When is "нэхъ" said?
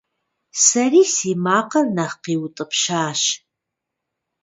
1.95-2.15